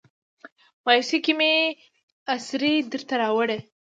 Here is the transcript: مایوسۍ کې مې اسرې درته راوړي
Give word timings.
مایوسۍ 0.85 1.19
کې 1.25 1.33
مې 1.39 1.53
اسرې 2.33 2.73
درته 2.91 3.13
راوړي 3.21 3.57